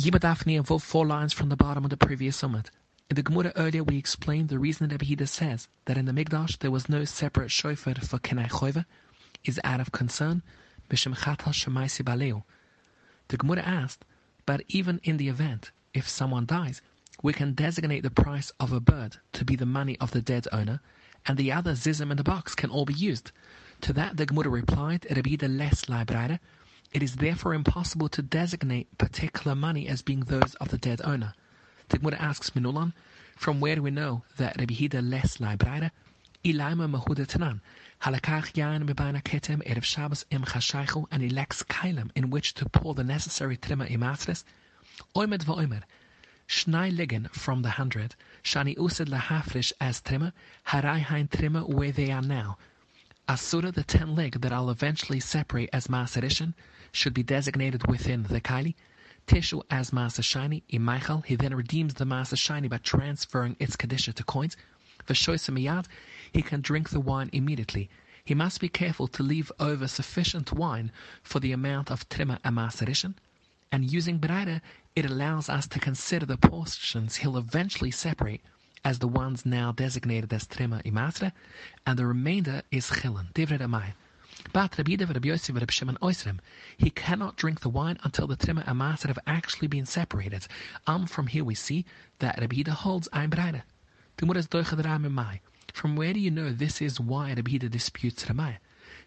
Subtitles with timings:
[0.00, 2.70] Yibadafni involved four lines from the bottom of the previous summit.
[3.10, 6.58] In the Gemara earlier, we explained the reason that Abhida says that in the Mikdash
[6.58, 8.86] there was no separate shofar for Kenai Choiva
[9.44, 10.42] is out of concern.
[10.88, 10.96] The
[13.36, 14.06] Gemara asked,
[14.46, 16.80] but even in the event, if someone dies,
[17.22, 20.48] we can designate the price of a bird to be the money of the dead
[20.50, 20.80] owner,
[21.26, 23.32] and the other zizim in the box can all be used.
[23.82, 26.38] To that the Gemara replied, Rabida less librare,
[26.92, 31.34] it is therefore impossible to designate particular money as being those of the dead owner.
[31.88, 32.92] The Gemara asks Minulan,
[33.36, 35.90] from where do we know that Rabbi Hida les librare?
[36.44, 37.60] Ilaima mahuda tanan,
[38.02, 42.94] halakach yain mebana ketem erev Shabbos im chashaychu, and elects kailam in which to pour
[42.94, 44.42] the necessary trima imatris.
[45.14, 45.82] Oimed va'oimer,
[46.48, 50.32] Shnai ligen from the hundred, shani used lahafrish as trima,
[50.66, 52.58] harai hein trima where they are now.
[53.30, 56.52] Asura, the ten leg that I'll eventually separate as Maserishan,
[56.90, 58.74] should be designated within the Kaili.
[59.28, 64.12] Tishu as Masa Shiny, Imaichal, he then redeems the Masa Shiny by transferring its Kadisha
[64.14, 64.56] to coins.
[65.04, 65.86] For Shoisamiyad,
[66.32, 67.88] he can drink the wine immediately.
[68.24, 70.90] He must be careful to leave over sufficient wine
[71.22, 73.14] for the amount of Trima and Maserishan.
[73.70, 74.60] And using Breira,
[74.96, 78.42] it allows us to consider the portions he'll eventually separate
[78.84, 81.32] as the ones now designated as Trima Imasra,
[81.86, 83.92] and the remainder is Chilan, Divrei Amai.
[84.52, 86.38] But Rabbi Rabbi Yosef, Rabbi Shimon Oisrim,
[86.78, 90.46] he cannot drink the wine until the Trima and have actually been separated.
[90.86, 91.84] Um, from here we see
[92.20, 93.62] that Rabbi holds Ein Breide.
[94.16, 95.40] Tumuras Doichad Mai.
[95.74, 98.58] From where do you know this is why Rabbi disputes Ramai?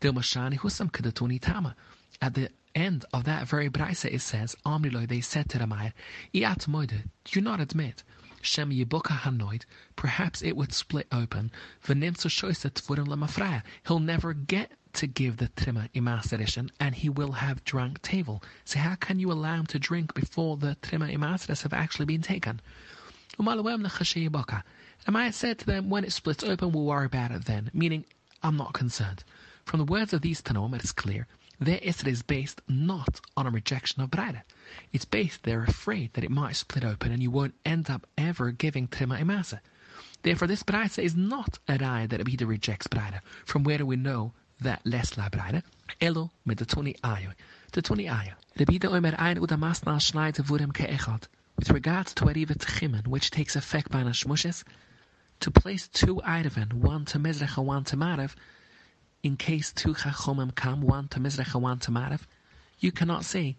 [0.00, 1.76] Dilmashani Husam Kadatuni Tama.
[2.22, 5.92] At the end of that very Braisa it says, Amriloi, they said to Ramai,
[6.34, 8.02] Iat Moide, do you not admit
[8.40, 9.64] Shem Yibuka Hanoid,
[9.96, 11.50] perhaps it would split open.
[11.84, 13.62] V'nimtzu shoysa tvurim lemafraya.
[13.86, 18.42] He'll never get to give the trima imaserishan, and he will have drunk table.
[18.64, 22.22] So how can you allow him to drink before the trima imaseris have actually been
[22.22, 22.60] taken?
[23.38, 23.48] And
[25.16, 28.04] I said to them, when it splits open, we'll worry about it then, meaning
[28.42, 29.24] I'm not concerned.
[29.64, 31.26] From the words of these Tanoim, it is clear
[31.60, 34.42] their Isra is based not on a rejection of Braida.
[34.92, 38.52] It's based they're afraid that it might split open and you won't end up ever
[38.52, 39.58] giving Trima Imasa.
[40.22, 43.20] Therefore, this Braida is not a raya that Abida rejects Braida.
[43.44, 45.62] From where do we know that less la Braida?
[46.00, 47.32] Elo mit the 20 ayo.
[47.72, 48.34] The 20 ayo.
[48.56, 51.24] Rabida omer ein udamasnal schneide vurim ke'echad.
[51.56, 54.62] With regards to Ariva Tchimen, which takes effect by Nashmushes,
[55.40, 58.34] to place two Eidevin, one to Mizrach and one to Marav,
[59.22, 62.22] in case two chachomim come, one to Mizrach and one to Marav,
[62.78, 63.56] you cannot say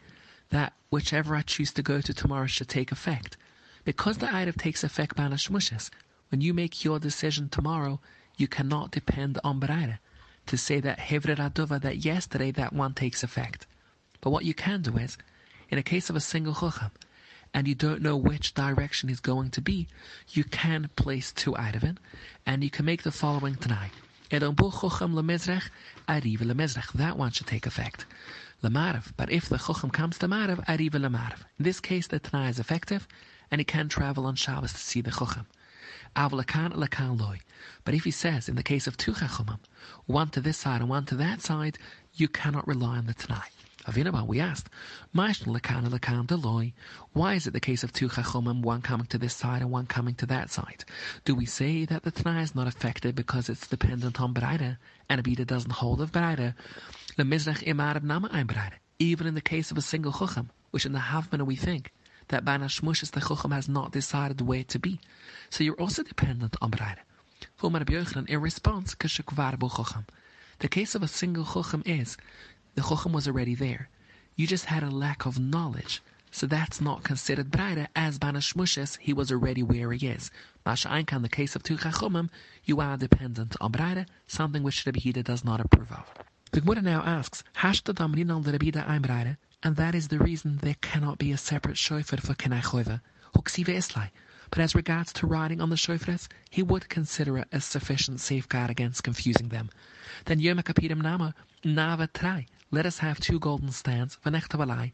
[0.49, 3.37] that whichever I choose to go to tomorrow should take effect.
[3.83, 5.89] Because the item takes effect by Nashmushes,
[6.29, 7.99] when you make your decision tomorrow,
[8.37, 9.99] you cannot depend on Beraira
[10.47, 13.67] to say that Hevre Radova, that yesterday that one takes effect.
[14.21, 15.17] But what you can do is,
[15.69, 16.91] in a case of a single Chacham,
[17.53, 19.87] and you don't know which direction is going to be,
[20.29, 21.97] you can place two Eidevin,
[22.45, 23.91] and you can make the following tonight.
[24.31, 24.43] That
[27.17, 28.05] one should take effect.
[28.61, 31.39] Lamarav, but if the Chochem comes to Marav, Ariva Lamarav.
[31.57, 33.07] In this case, the Tanai is effective,
[33.49, 35.47] and he can travel on Shabbos to see the Chochem.
[36.15, 37.39] Avlakan lakan loy.
[37.83, 39.59] But if he says, in the case of two Chachomim,
[40.05, 41.79] one to this side and one to that side,
[42.13, 43.47] you cannot rely on the Tanai.
[43.89, 44.69] Avinaba, we asked,
[45.13, 45.29] why
[47.33, 50.13] is it the case of two chachomim, one coming to this side and one coming
[50.15, 50.85] to that side?
[51.25, 54.77] Do we say that the Tanai is not affected because it's dependent on Breide,
[55.09, 56.53] and Abida doesn't hold of nama
[58.31, 58.73] ein.
[58.99, 61.91] Even in the case of a single chacham, which in the Havmana we think
[62.27, 64.99] that by Nashmushis the chacham has not decided where to be.
[65.49, 66.99] So you're also dependent on Breide.
[68.27, 68.95] In response,
[70.59, 72.17] the case of a single chacham is
[72.79, 73.89] the Chochem was already there.
[74.37, 76.01] You just had a lack of knowledge.
[76.31, 80.31] So that's not considered Breire, as Banashmushes, he was already where he is.
[80.65, 82.29] Masha Einkan, the case of two Chachomim,
[82.63, 86.09] you are dependent on Breire, something which Rabbi Hida does not approve of.
[86.53, 90.59] The Gemara now asks, Hashta Damrinan the Rabbi ein Breire, and that is the reason
[90.61, 93.01] there cannot be a separate shofar for Kenai Choiva,
[93.35, 94.09] Islai.
[94.51, 98.69] But as regards to riding on the shofars, he would consider it a sufficient safeguard
[98.69, 99.69] against confusing them.
[100.23, 101.35] Then Yom Kapirim Nama,
[101.65, 104.91] Nava Trai, let us have two golden stands, v'nechtabalai,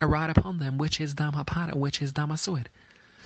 [0.00, 2.66] and write upon them which is dam hapar and which is dam asuid.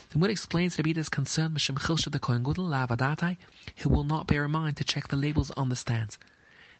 [0.08, 3.36] The Gemara explains Rabbida's concern Mishim Chilsha the Kohen Gudel Lavadatai,
[3.76, 6.18] who will not bear in mind to check the labels on the stands.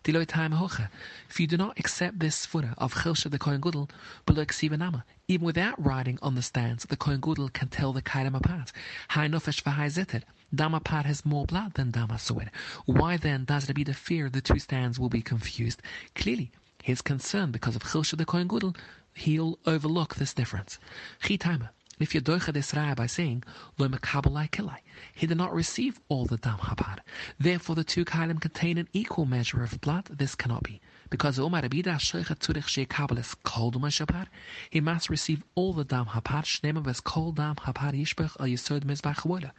[0.03, 3.91] If you do not accept this svura of Chilsha the Kohen Gudel,
[4.25, 8.35] below Ksivanama, even without writing on the stands, the Kohen Gudel can tell the Kaidim
[8.35, 8.73] apart.
[9.11, 10.23] High v'hai zitter.
[10.55, 12.49] Damapar has more blood than Damasuid.
[12.87, 15.83] Why then does Rabbi fear the two stands will be confused?
[16.15, 16.51] Clearly,
[16.83, 18.77] his concern because of Chilsha the Kohen Gudel
[19.15, 20.79] he'll overlook this difference.
[21.23, 21.71] Chitama.
[21.99, 23.45] If you doicha this raya by saying,
[23.77, 24.79] Lo mekabalai kilai,
[25.13, 27.01] he did not receive all the dam hapar.
[27.39, 30.81] Therefore the two kailim contain an equal measure of blood, this cannot be.
[31.11, 34.29] Because Omar Abida Sheikha Turich Shekabelis Kol Shapar,
[34.71, 38.85] he must receive all the dam hapar, Shnema Ves Kol dam hapar Yishbech al Yisod
[38.85, 39.51] Mizbach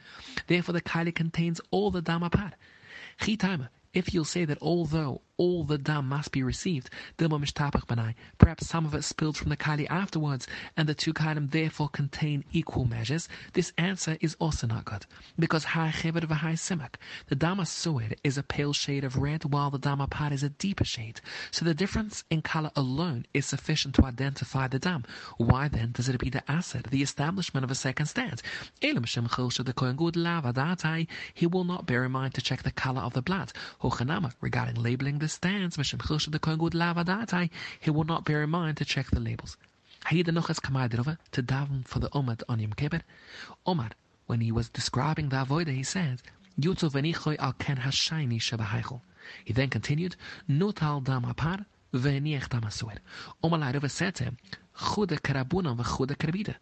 [0.47, 2.53] Therefore the kaili contains all the dam hapar.
[3.19, 8.93] Chitama, if you'll say that although all the dam must be received, perhaps some of
[8.93, 10.45] it spilled from the kali afterwards,
[10.77, 15.03] and the two kalim therefore contain equal measures, this answer is also not good.
[15.39, 16.93] Because high chevet v'high simak,
[17.27, 20.49] the dama sued is a pale shade of red, while the dama pad is a
[20.49, 21.19] deeper shade.
[21.49, 25.05] So the difference in color alone is sufficient to identify the dam.
[25.37, 28.43] Why then does it be the asset, the establishment of a second stand?
[28.79, 28.93] He
[31.47, 33.53] will not bear in mind to check the color of the blood.
[34.39, 37.49] Regarding labeling the stands, Misham Khust the Kongud Lava Data,
[37.79, 39.57] he will not bear in mind to check the labels.
[40.09, 43.01] To daven for the Omad on Yom Kippur.
[43.65, 43.91] Omar,
[44.27, 45.83] when he was describing the avoida, he
[46.89, 49.01] venichoy al ken hashayni.
[49.45, 50.15] He then continued,
[50.49, 52.97] Nutal dam apar veniech dam asuer.
[53.43, 54.37] Omar Lairova said to him,
[54.75, 56.55] Chude karabunan v'chude karabida.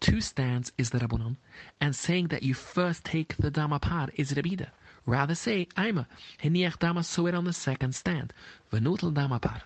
[0.00, 1.36] Two stands is the rabunan,
[1.80, 4.70] and saying that you first take the dam apar is rabida.
[5.08, 6.04] Rather say, Aima,
[6.42, 8.34] heniach dama suer on the second stand.
[8.70, 9.62] Venutel dama par.